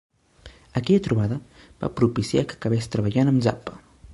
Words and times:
Aquella 0.79 1.03
trobada 1.07 1.37
va 1.83 1.91
propiciar 1.99 2.45
que 2.49 2.59
acabés 2.61 2.91
treballant 2.97 3.35
amb 3.35 3.45
Zappa. 3.49 3.79